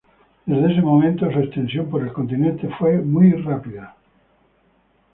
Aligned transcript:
Desde 0.47 0.67
ese 0.71 0.81
momento 0.81 1.31
su 1.31 1.37
extensión 1.37 1.87
por 1.91 2.01
el 2.01 2.11
continente 2.11 2.67
fue 2.79 2.97
muy 3.03 3.33
rápida. 3.33 3.95